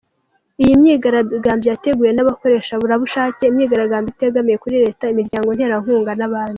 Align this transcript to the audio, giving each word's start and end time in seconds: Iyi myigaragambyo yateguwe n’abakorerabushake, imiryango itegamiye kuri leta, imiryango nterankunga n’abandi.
Iyi 0.63 0.73
myigaragambyo 0.79 1.67
yateguwe 1.69 2.09
n’abakorerabushake, 2.13 3.41
imiryango 3.51 4.07
itegamiye 4.13 4.57
kuri 4.63 4.75
leta, 4.85 5.03
imiryango 5.13 5.49
nterankunga 5.51 6.11
n’abandi. 6.15 6.49